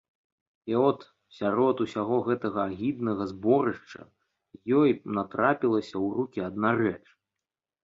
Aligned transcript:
І 0.69 0.73
от, 0.85 0.99
сярод 1.39 1.83
усяго 1.85 2.17
гэтага 2.29 2.59
агіднага 2.69 3.23
зборышча, 3.33 4.01
ёй 4.81 4.89
натрапілася 5.21 5.93
ў 5.93 6.07
рукі 6.19 6.39
адна 6.51 6.69
рэч. 6.83 7.01